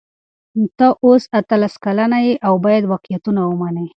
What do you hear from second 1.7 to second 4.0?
کلنه یې او باید واقعیتونه ومنې.